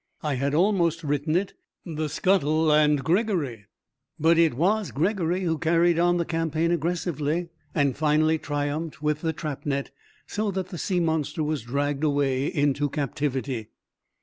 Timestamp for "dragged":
11.61-12.03